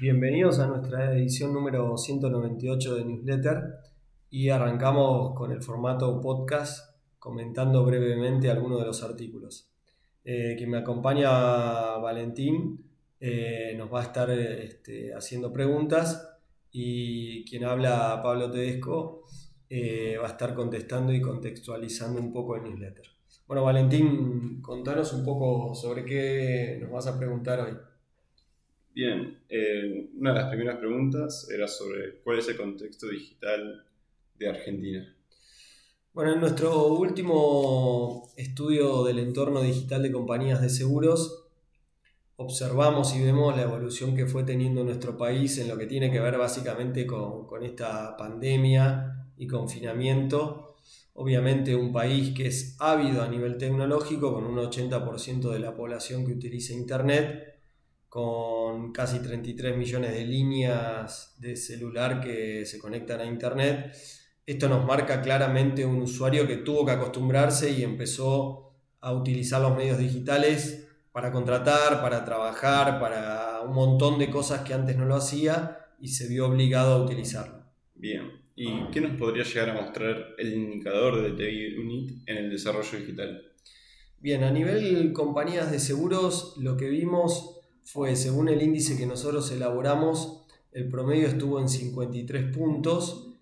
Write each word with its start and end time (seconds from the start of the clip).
Bienvenidos 0.00 0.58
a 0.60 0.66
nuestra 0.66 1.12
edición 1.12 1.52
número 1.52 1.94
198 1.94 2.94
de 2.94 3.04
Newsletter 3.04 3.80
y 4.30 4.48
arrancamos 4.48 5.34
con 5.34 5.52
el 5.52 5.62
formato 5.62 6.22
podcast 6.22 6.96
comentando 7.18 7.84
brevemente 7.84 8.50
algunos 8.50 8.80
de 8.80 8.86
los 8.86 9.02
artículos. 9.02 9.70
Eh, 10.24 10.54
quien 10.56 10.70
me 10.70 10.78
acompaña, 10.78 11.98
Valentín, 11.98 12.82
eh, 13.20 13.74
nos 13.76 13.92
va 13.92 14.00
a 14.00 14.04
estar 14.04 14.30
este, 14.30 15.12
haciendo 15.12 15.52
preguntas 15.52 16.30
y 16.72 17.44
quien 17.44 17.64
habla, 17.64 18.22
Pablo 18.22 18.50
Tedesco, 18.50 19.24
eh, 19.68 20.16
va 20.16 20.28
a 20.28 20.30
estar 20.30 20.54
contestando 20.54 21.12
y 21.12 21.20
contextualizando 21.20 22.18
un 22.22 22.32
poco 22.32 22.56
el 22.56 22.62
newsletter. 22.62 23.04
Bueno, 23.46 23.64
Valentín, 23.64 24.62
contanos 24.62 25.12
un 25.12 25.26
poco 25.26 25.74
sobre 25.74 26.06
qué 26.06 26.78
nos 26.80 26.90
vas 26.90 27.06
a 27.06 27.18
preguntar 27.18 27.60
hoy. 27.60 27.89
Bien, 28.92 29.38
eh, 29.48 30.10
una 30.16 30.32
de 30.32 30.40
las 30.40 30.48
primeras 30.48 30.78
preguntas 30.78 31.48
era 31.48 31.68
sobre 31.68 32.20
cuál 32.24 32.40
es 32.40 32.48
el 32.48 32.56
contexto 32.56 33.08
digital 33.08 33.84
de 34.36 34.48
Argentina. 34.48 35.16
Bueno, 36.12 36.32
en 36.32 36.40
nuestro 36.40 36.88
último 36.88 38.28
estudio 38.36 39.04
del 39.04 39.20
entorno 39.20 39.62
digital 39.62 40.02
de 40.02 40.10
compañías 40.10 40.60
de 40.60 40.68
seguros, 40.68 41.46
observamos 42.34 43.14
y 43.14 43.22
vemos 43.22 43.56
la 43.56 43.62
evolución 43.62 44.16
que 44.16 44.26
fue 44.26 44.42
teniendo 44.42 44.82
nuestro 44.82 45.16
país 45.16 45.56
en 45.58 45.68
lo 45.68 45.78
que 45.78 45.86
tiene 45.86 46.10
que 46.10 46.18
ver 46.18 46.36
básicamente 46.36 47.06
con, 47.06 47.46
con 47.46 47.62
esta 47.62 48.16
pandemia 48.16 49.28
y 49.36 49.46
confinamiento. 49.46 50.74
Obviamente 51.14 51.76
un 51.76 51.92
país 51.92 52.34
que 52.34 52.48
es 52.48 52.76
ávido 52.80 53.22
a 53.22 53.28
nivel 53.28 53.56
tecnológico, 53.56 54.32
con 54.32 54.44
un 54.44 54.56
80% 54.56 55.50
de 55.50 55.58
la 55.60 55.76
población 55.76 56.26
que 56.26 56.32
utiliza 56.32 56.72
Internet, 56.72 57.49
con 58.10 58.92
casi 58.92 59.20
33 59.20 59.76
millones 59.76 60.12
de 60.12 60.24
líneas 60.26 61.36
de 61.38 61.54
celular 61.56 62.20
que 62.20 62.66
se 62.66 62.80
conectan 62.80 63.20
a 63.20 63.24
Internet. 63.24 63.94
Esto 64.44 64.68
nos 64.68 64.84
marca 64.84 65.22
claramente 65.22 65.86
un 65.86 66.02
usuario 66.02 66.44
que 66.44 66.56
tuvo 66.56 66.84
que 66.84 66.90
acostumbrarse 66.90 67.70
y 67.70 67.84
empezó 67.84 68.74
a 69.00 69.12
utilizar 69.12 69.62
los 69.62 69.76
medios 69.76 69.96
digitales 69.96 70.88
para 71.12 71.30
contratar, 71.30 72.02
para 72.02 72.24
trabajar, 72.24 72.98
para 72.98 73.60
un 73.60 73.74
montón 73.74 74.18
de 74.18 74.28
cosas 74.28 74.62
que 74.62 74.74
antes 74.74 74.96
no 74.96 75.04
lo 75.04 75.14
hacía 75.14 75.78
y 76.00 76.08
se 76.08 76.26
vio 76.26 76.48
obligado 76.48 76.94
a 76.94 77.04
utilizarlo. 77.04 77.64
Bien, 77.94 78.28
¿y 78.56 78.90
qué 78.90 79.00
nos 79.00 79.16
podría 79.16 79.44
llegar 79.44 79.70
a 79.70 79.74
mostrar 79.74 80.34
el 80.36 80.52
indicador 80.52 81.22
de 81.22 81.30
TI 81.30 81.78
Unit 81.78 82.28
en 82.28 82.38
el 82.38 82.50
desarrollo 82.50 82.98
digital? 82.98 83.52
Bien, 84.18 84.42
a 84.42 84.50
nivel 84.50 85.12
compañías 85.12 85.70
de 85.70 85.78
seguros, 85.78 86.56
lo 86.58 86.76
que 86.76 86.88
vimos 86.88 87.59
fue, 87.84 88.16
según 88.16 88.48
el 88.48 88.62
índice 88.62 88.96
que 88.96 89.06
nosotros 89.06 89.50
elaboramos, 89.50 90.44
el 90.72 90.88
promedio 90.88 91.26
estuvo 91.26 91.60
en 91.60 91.68
53 91.68 92.56
puntos. 92.56 93.34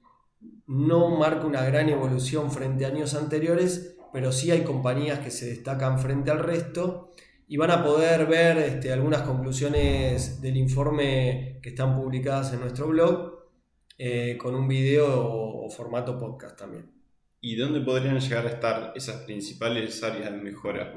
No 0.66 1.16
marca 1.16 1.46
una 1.46 1.64
gran 1.64 1.88
evolución 1.88 2.50
frente 2.50 2.84
a 2.84 2.88
años 2.88 3.14
anteriores, 3.14 3.96
pero 4.12 4.32
sí 4.32 4.50
hay 4.50 4.64
compañías 4.64 5.20
que 5.20 5.30
se 5.30 5.46
destacan 5.46 5.98
frente 5.98 6.30
al 6.30 6.40
resto 6.40 7.10
y 7.46 7.56
van 7.56 7.70
a 7.70 7.82
poder 7.82 8.26
ver 8.26 8.58
este, 8.58 8.92
algunas 8.92 9.22
conclusiones 9.22 10.40
del 10.40 10.56
informe 10.56 11.58
que 11.62 11.70
están 11.70 11.94
publicadas 11.94 12.52
en 12.52 12.60
nuestro 12.60 12.88
blog 12.88 13.38
eh, 13.96 14.36
con 14.38 14.54
un 14.54 14.68
video 14.68 15.06
o 15.08 15.70
formato 15.70 16.18
podcast 16.18 16.58
también. 16.58 16.90
¿Y 17.40 17.56
dónde 17.56 17.80
podrían 17.80 18.18
llegar 18.18 18.46
a 18.46 18.50
estar 18.50 18.92
esas 18.94 19.22
principales 19.22 20.02
áreas 20.02 20.30
de 20.32 20.38
mejora? 20.38 20.92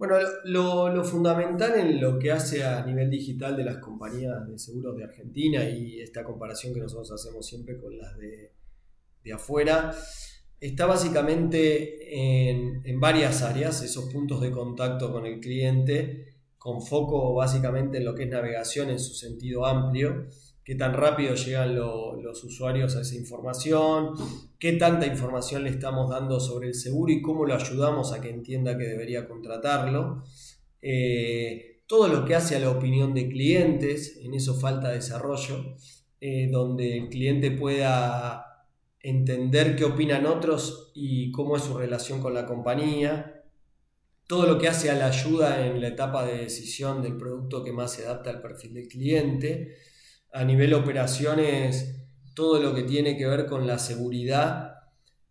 Bueno, 0.00 0.16
lo, 0.44 1.04
fundamental 1.04 1.78
en 1.78 2.00
lo 2.00 2.18
que 2.18 2.32
hace 2.32 2.64
a 2.64 2.82
nivel 2.86 3.10
digital 3.10 3.54
de 3.54 3.64
las 3.64 3.76
compañías 3.76 4.48
de 4.48 4.58
seguros 4.58 4.96
de 4.96 5.04
Argentina 5.04 5.68
y 5.68 6.00
esta 6.00 6.24
comparación 6.24 6.72
que 6.72 6.80
nosotros 6.80 7.12
hacemos 7.12 7.44
siempre 7.44 7.76
con 7.76 7.98
las 7.98 8.16
de, 8.16 8.50
afuera, 9.34 9.94
está 10.58 10.86
básicamente 10.86 12.48
en, 12.48 12.80
en, 12.82 12.98
varias 12.98 13.42
áreas, 13.42 13.82
esos 13.82 14.10
puntos 14.10 14.40
de 14.40 14.50
contacto 14.50 15.12
con 15.12 15.26
el 15.26 15.38
cliente, 15.38 16.34
con 16.56 16.80
foco 16.80 17.34
básicamente 17.34 17.98
en 17.98 18.06
lo 18.06 18.14
que 18.14 18.22
es 18.22 18.30
navegación 18.30 18.88
en 18.88 18.98
su 18.98 19.12
sentido 19.12 19.66
amplio, 19.66 20.28
qué 20.64 20.74
tan 20.74 20.94
rápido 20.94 21.34
llegan 21.34 21.74
los 21.74 22.44
usuarios 22.44 22.96
a 22.96 23.00
esa 23.00 23.14
información, 23.16 24.14
qué 24.58 24.74
tanta 24.74 25.06
información 25.06 25.64
le 25.64 25.70
estamos 25.70 26.10
dando 26.10 26.38
sobre 26.38 26.68
el 26.68 26.74
seguro 26.74 27.12
y 27.12 27.22
cómo 27.22 27.46
lo 27.46 27.54
ayudamos 27.54 28.12
a 28.12 28.20
que 28.20 28.30
entienda 28.30 28.76
que 28.76 28.84
debería 28.84 29.26
contratarlo. 29.26 30.22
Eh, 30.82 31.82
todo 31.86 32.08
lo 32.08 32.24
que 32.24 32.34
hace 32.34 32.56
a 32.56 32.60
la 32.60 32.70
opinión 32.70 33.14
de 33.14 33.28
clientes, 33.28 34.20
en 34.22 34.34
eso 34.34 34.54
falta 34.58 34.90
desarrollo, 34.90 35.76
eh, 36.20 36.48
donde 36.50 36.98
el 36.98 37.08
cliente 37.08 37.50
pueda 37.50 38.68
entender 39.00 39.74
qué 39.74 39.84
opinan 39.84 40.26
otros 40.26 40.92
y 40.94 41.32
cómo 41.32 41.56
es 41.56 41.64
su 41.64 41.76
relación 41.76 42.20
con 42.20 42.34
la 42.34 42.46
compañía. 42.46 43.44
Todo 44.26 44.46
lo 44.46 44.58
que 44.58 44.68
hace 44.68 44.90
a 44.90 44.94
la 44.94 45.06
ayuda 45.06 45.66
en 45.66 45.80
la 45.80 45.88
etapa 45.88 46.24
de 46.24 46.36
decisión 46.36 47.02
del 47.02 47.16
producto 47.16 47.64
que 47.64 47.72
más 47.72 47.94
se 47.94 48.04
adapta 48.04 48.30
al 48.30 48.42
perfil 48.42 48.74
del 48.74 48.86
cliente 48.86 49.74
a 50.32 50.44
nivel 50.44 50.74
operaciones 50.74 51.96
todo 52.34 52.60
lo 52.60 52.74
que 52.74 52.84
tiene 52.84 53.16
que 53.16 53.26
ver 53.26 53.46
con 53.46 53.66
la 53.66 53.78
seguridad 53.78 54.76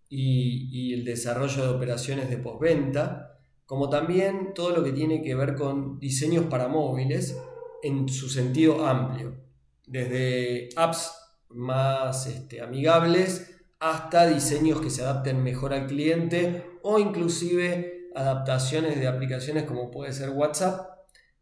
y, 0.09 0.93
el 0.93 1.05
desarrollo 1.05 1.63
de 1.63 1.69
operaciones 1.69 2.29
de 2.29 2.37
postventa, 2.37 3.39
como 3.65 3.89
también 3.89 4.53
todo 4.53 4.71
lo 4.71 4.83
que 4.83 4.91
tiene 4.91 5.21
que 5.21 5.35
ver 5.35 5.55
con 5.55 5.99
diseños 5.99 6.45
para 6.45 6.67
móviles 6.67 7.37
en 7.83 8.09
su 8.09 8.27
sentido 8.27 8.85
amplio, 8.85 9.35
desde 9.85 10.69
apps 10.75 11.11
más 11.49 12.27
este, 12.27 12.61
amigables 12.61 13.55
hasta 13.79 14.27
diseños 14.27 14.81
que 14.81 14.89
se 14.89 15.03
adapten 15.03 15.41
mejor 15.41 15.73
al 15.73 15.87
cliente 15.87 16.79
o 16.81 16.99
inclusive 16.99 18.09
adaptaciones 18.15 18.99
de 18.99 19.07
aplicaciones 19.07 19.63
como 19.63 19.89
puede 19.89 20.11
ser 20.11 20.31
WhatsApp 20.31 20.98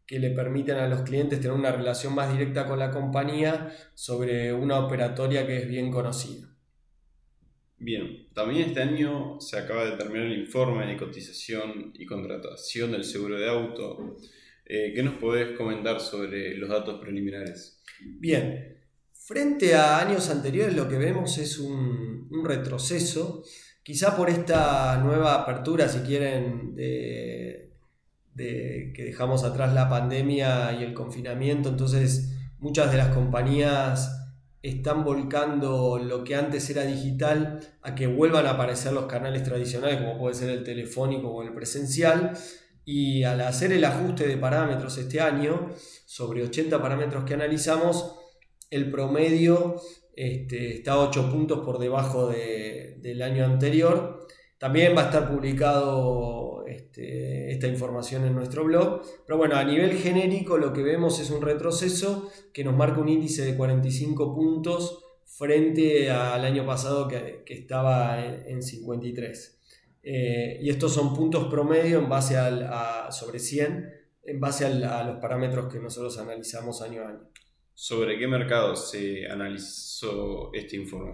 que 0.08 0.18
le 0.18 0.30
permiten 0.30 0.78
a 0.78 0.88
los 0.88 1.02
clientes 1.02 1.38
tener 1.38 1.54
una 1.54 1.70
relación 1.70 2.14
más 2.14 2.32
directa 2.32 2.66
con 2.66 2.78
la 2.78 2.90
compañía 2.90 3.70
sobre 3.94 4.54
una 4.54 4.80
operatoria 4.80 5.46
que 5.46 5.58
es 5.58 5.68
bien 5.68 5.90
conocida. 5.90 6.48
Bien, 7.76 8.26
también 8.32 8.70
este 8.70 8.80
año 8.80 9.38
se 9.38 9.58
acaba 9.58 9.84
de 9.84 9.98
terminar 9.98 10.26
el 10.26 10.40
informe 10.40 10.86
de 10.86 10.96
cotización 10.96 11.92
y 11.94 12.06
contratación 12.06 12.90
del 12.90 13.04
seguro 13.04 13.38
de 13.38 13.50
auto. 13.50 14.16
Eh, 14.64 14.92
¿Qué 14.94 15.02
nos 15.02 15.16
podés 15.16 15.56
comentar 15.56 16.00
sobre 16.00 16.56
los 16.56 16.70
datos 16.70 16.98
preliminares? 17.00 17.82
Bien, 18.00 18.78
frente 19.12 19.74
a 19.74 19.98
años 19.98 20.30
anteriores 20.30 20.74
lo 20.74 20.88
que 20.88 20.96
vemos 20.96 21.36
es 21.36 21.58
un, 21.58 22.28
un 22.30 22.44
retroceso, 22.46 23.44
quizá 23.82 24.16
por 24.16 24.30
esta 24.30 24.96
nueva 25.04 25.34
apertura, 25.34 25.86
si 25.86 25.98
quieren, 26.00 26.74
de, 26.74 27.68
que 28.38 29.04
dejamos 29.04 29.44
atrás 29.44 29.74
la 29.74 29.88
pandemia 29.88 30.72
y 30.72 30.84
el 30.84 30.94
confinamiento, 30.94 31.68
entonces 31.68 32.36
muchas 32.58 32.90
de 32.90 32.98
las 32.98 33.08
compañías 33.08 34.14
están 34.62 35.04
volcando 35.04 35.98
lo 35.98 36.24
que 36.24 36.34
antes 36.34 36.68
era 36.70 36.82
digital 36.82 37.60
a 37.82 37.94
que 37.94 38.06
vuelvan 38.06 38.46
a 38.46 38.50
aparecer 38.50 38.92
los 38.92 39.06
canales 39.06 39.44
tradicionales 39.44 40.00
como 40.00 40.18
puede 40.18 40.34
ser 40.34 40.50
el 40.50 40.64
telefónico 40.64 41.28
o 41.28 41.42
el 41.42 41.52
presencial 41.52 42.32
y 42.90 43.22
al 43.24 43.42
hacer 43.42 43.70
el 43.72 43.84
ajuste 43.84 44.26
de 44.26 44.38
parámetros 44.38 44.96
este 44.96 45.20
año, 45.20 45.68
sobre 46.06 46.42
80 46.42 46.80
parámetros 46.80 47.24
que 47.24 47.34
analizamos, 47.34 48.14
el 48.70 48.90
promedio 48.90 49.76
este, 50.16 50.76
está 50.76 50.98
8 50.98 51.30
puntos 51.30 51.64
por 51.66 51.78
debajo 51.78 52.28
del 52.28 53.20
año 53.20 53.44
anterior. 53.44 54.26
También 54.58 54.96
va 54.96 55.02
a 55.02 55.04
estar 55.04 55.30
publicado 55.30 56.64
este, 56.66 57.52
esta 57.52 57.68
información 57.68 58.24
en 58.24 58.34
nuestro 58.34 58.64
blog. 58.64 59.02
Pero 59.24 59.38
bueno, 59.38 59.56
a 59.56 59.64
nivel 59.64 59.96
genérico 59.96 60.58
lo 60.58 60.72
que 60.72 60.82
vemos 60.82 61.20
es 61.20 61.30
un 61.30 61.42
retroceso 61.42 62.30
que 62.52 62.64
nos 62.64 62.76
marca 62.76 63.00
un 63.00 63.08
índice 63.08 63.44
de 63.44 63.56
45 63.56 64.34
puntos 64.34 65.04
frente 65.24 66.10
al 66.10 66.44
año 66.44 66.66
pasado 66.66 67.06
que, 67.06 67.44
estaba 67.46 68.24
en, 68.24 68.62
53. 68.62 69.60
Eh, 70.02 70.58
y 70.60 70.70
estos 70.70 70.92
son 70.92 71.14
puntos 71.14 71.48
promedio 71.48 71.98
en 71.98 72.08
base 72.08 72.36
a, 72.36 73.08
sobre 73.12 73.38
100, 73.38 73.90
en 74.24 74.40
base 74.40 74.66
a 74.66 75.04
los 75.04 75.18
parámetros 75.18 75.72
que 75.72 75.78
nosotros 75.78 76.18
analizamos 76.18 76.82
año 76.82 77.02
a 77.02 77.08
año. 77.10 77.30
¿Sobre 77.74 78.18
qué 78.18 78.26
mercado 78.26 78.74
se 78.74 79.28
analizó 79.30 80.50
este 80.52 80.76
informe? 80.76 81.12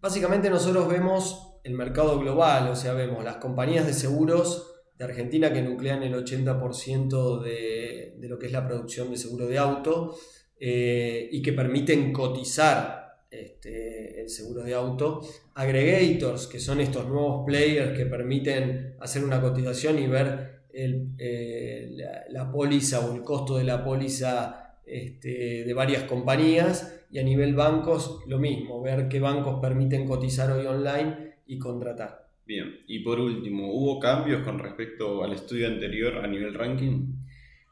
Básicamente 0.00 0.50
nosotros 0.50 0.86
vemos 0.86 1.53
el 1.64 1.72
mercado 1.72 2.18
global, 2.20 2.68
o 2.68 2.76
sea, 2.76 2.92
vemos 2.92 3.24
las 3.24 3.36
compañías 3.36 3.86
de 3.86 3.94
seguros 3.94 4.74
de 4.98 5.04
Argentina 5.04 5.52
que 5.52 5.62
nuclean 5.62 6.02
el 6.02 6.14
80% 6.14 7.42
de, 7.42 8.14
lo 8.20 8.38
que 8.38 8.46
es 8.46 8.52
la 8.52 8.66
producción 8.66 9.10
de 9.10 9.16
seguro 9.16 9.46
de 9.46 9.58
auto 9.58 10.16
eh, 10.60 11.28
y 11.32 11.42
que 11.42 11.52
permiten 11.52 12.12
cotizar 12.12 13.24
este, 13.30 14.20
el 14.20 14.28
seguro 14.28 14.62
de 14.62 14.74
auto. 14.74 15.22
Aggregators, 15.54 16.46
que 16.46 16.60
son 16.60 16.80
estos 16.80 17.08
nuevos 17.08 17.44
players 17.46 17.96
que 17.96 18.06
permiten 18.06 18.94
hacer 19.00 19.24
una 19.24 19.40
cotización 19.40 19.98
y 19.98 20.06
ver 20.06 20.64
eh, 20.72 21.96
la, 22.28 22.52
póliza 22.52 23.00
o 23.00 23.14
el 23.14 23.22
costo 23.22 23.56
de 23.56 23.64
la 23.64 23.82
póliza 23.82 24.80
este, 24.86 25.64
de 25.64 25.74
varias 25.74 26.04
compañías 26.04 27.00
y 27.10 27.18
a 27.18 27.22
nivel 27.22 27.54
bancos 27.54 28.20
lo 28.26 28.38
mismo, 28.38 28.82
ver 28.82 29.08
qué 29.08 29.18
bancos 29.18 29.60
permiten 29.60 30.06
cotizar 30.06 30.50
hoy 30.52 30.66
online 30.66 31.33
y 31.46 31.58
contratar. 31.58 32.28
Bien, 32.46 32.80
y 32.86 33.00
por 33.00 33.20
último, 33.20 33.72
¿hubo 33.72 33.98
cambios 33.98 34.42
con 34.42 34.58
respecto 34.58 35.24
al 35.24 35.32
estudio 35.32 35.66
anterior 35.66 36.18
a 36.18 36.26
nivel 36.26 36.52
ranking? 36.54 37.14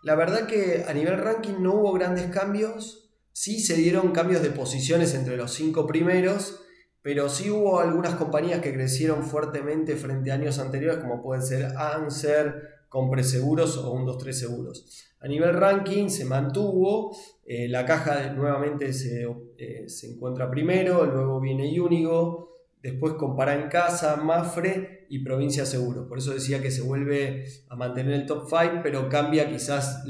La 0.02 0.14
verdad 0.14 0.46
que 0.46 0.84
a 0.88 0.94
nivel 0.94 1.18
ranking 1.18 1.60
no 1.60 1.74
hubo 1.74 1.92
grandes 1.92 2.26
cambios, 2.26 3.10
sí 3.32 3.60
se 3.60 3.76
dieron 3.76 4.12
cambios 4.12 4.42
de 4.42 4.50
posiciones 4.50 5.14
entre 5.14 5.36
los 5.36 5.52
cinco 5.52 5.86
primeros, 5.86 6.64
pero 7.02 7.28
sí 7.28 7.50
hubo 7.50 7.80
algunas 7.80 8.14
compañías 8.14 8.60
que 8.60 8.72
crecieron 8.72 9.24
fuertemente 9.24 9.96
frente 9.96 10.30
a 10.30 10.34
años 10.34 10.58
anteriores, 10.58 11.00
como 11.00 11.22
pueden 11.22 11.44
ser 11.44 11.76
Anser, 11.76 12.82
Compreseguros 12.88 13.78
o 13.78 13.90
123 13.92 14.38
Seguros. 14.38 15.08
A 15.20 15.28
nivel 15.28 15.54
ranking 15.54 16.08
se 16.08 16.24
mantuvo, 16.24 17.16
eh, 17.46 17.68
la 17.68 17.86
caja 17.86 18.32
nuevamente 18.32 18.92
se, 18.92 19.26
eh, 19.56 19.88
se, 19.88 20.12
encuentra 20.12 20.50
primero, 20.50 21.06
luego 21.06 21.40
viene 21.40 21.80
Unigo, 21.80 22.51
después 22.82 23.14
compara 23.14 23.54
en 23.54 23.68
casa, 23.68 24.16
Mafre 24.16 25.06
y 25.08 25.20
Provincia 25.20 25.64
Seguros. 25.64 26.08
Por 26.08 26.18
eso 26.18 26.34
decía 26.34 26.60
que 26.60 26.70
se 26.70 26.82
vuelve 26.82 27.44
a 27.68 27.76
mantener 27.76 28.14
el 28.14 28.26
top 28.26 28.48
5, 28.48 28.80
pero 28.82 29.08
cambia 29.08 29.48
quizás 29.48 30.04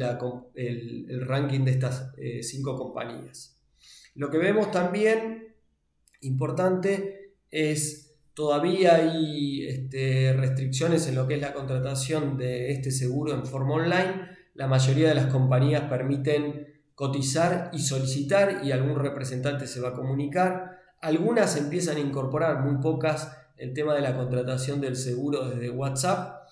el, 0.54 1.06
el, 1.08 1.26
ranking 1.26 1.64
de 1.64 1.70
estas 1.70 2.12
eh, 2.16 2.42
cinco 2.42 2.76
compañías. 2.76 3.58
Lo 4.14 4.30
que 4.30 4.38
vemos 4.38 4.70
también 4.70 5.54
importante 6.20 7.34
es 7.50 8.14
todavía 8.34 8.96
hay 8.96 9.66
este, 9.66 10.32
restricciones 10.32 11.06
en 11.06 11.16
lo 11.16 11.26
que 11.26 11.34
es 11.34 11.40
la 11.40 11.52
contratación 11.52 12.38
de 12.38 12.72
este 12.72 12.90
seguro 12.90 13.34
en 13.34 13.44
forma 13.44 13.74
online. 13.74 14.28
La 14.54 14.66
mayoría 14.66 15.08
de 15.08 15.14
las 15.14 15.26
compañías 15.26 15.82
permiten 15.90 16.68
cotizar 16.94 17.70
y 17.72 17.80
solicitar 17.80 18.62
y 18.64 18.72
algún 18.72 18.98
representante 18.98 19.66
se 19.66 19.80
va 19.80 19.90
a 19.90 19.94
comunicar. 19.94 20.71
Algunas 21.02 21.56
empiezan 21.56 21.98
a 21.98 22.00
incorporar, 22.00 22.64
muy 22.64 22.80
pocas, 22.80 23.36
el 23.58 23.74
tema 23.74 23.94
de 23.94 24.00
la 24.00 24.16
contratación 24.16 24.80
del 24.80 24.96
seguro 24.96 25.48
desde 25.48 25.70
WhatsApp 25.70 26.48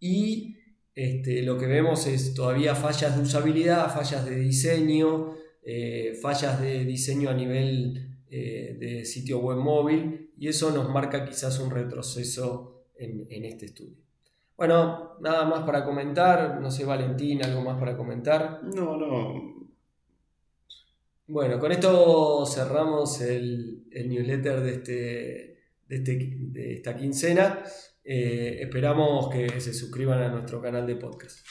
y 0.00 0.56
este, 0.94 1.42
lo 1.42 1.58
que 1.58 1.66
vemos 1.66 2.06
es 2.06 2.34
todavía 2.34 2.74
fallas 2.74 3.16
de 3.16 3.22
usabilidad, 3.22 3.92
fallas 3.94 4.24
de 4.24 4.36
diseño, 4.36 5.34
eh, 5.62 6.18
fallas 6.20 6.60
de 6.60 6.84
diseño 6.84 7.30
a 7.30 7.34
nivel 7.34 8.16
eh, 8.30 8.76
de 8.78 9.04
sitio 9.04 9.38
web 9.38 9.58
móvil 9.58 10.30
y 10.36 10.48
eso 10.48 10.70
nos 10.70 10.88
marca 10.88 11.24
quizás 11.24 11.58
un 11.60 11.70
retroceso 11.70 12.84
en, 12.96 13.44
este 13.44 13.66
estudio. 13.66 13.96
Bueno, 14.56 15.16
nada 15.20 15.44
más 15.46 15.64
para 15.64 15.84
comentar, 15.84 16.60
no 16.60 16.70
sé 16.70 16.84
Valentín, 16.84 17.44
algo 17.44 17.62
más 17.62 17.78
para 17.78 17.96
comentar. 17.96 18.60
No, 18.62 18.96
no. 18.96 19.59
Bueno, 21.32 21.60
con 21.60 21.70
esto 21.70 22.44
cerramos 22.44 23.20
el, 23.20 23.84
newsletter 23.88 24.60
de, 24.62 24.72
este, 24.72 24.92
de, 25.86 25.96
este, 25.96 26.36
de 26.36 26.74
esta 26.74 26.96
quincena. 26.96 27.62
Eh, 28.02 28.58
esperamos 28.62 29.30
que 29.30 29.60
se 29.60 29.72
suscriban 29.72 30.20
a 30.20 30.28
nuestro 30.28 30.60
canal 30.60 30.88
de 30.88 30.96
podcast. 30.96 31.46